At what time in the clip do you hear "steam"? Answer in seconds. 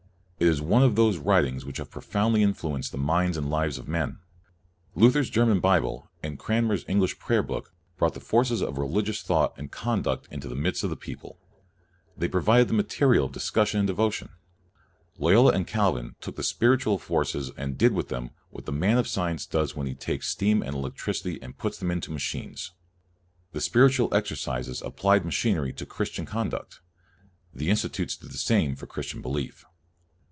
20.27-20.63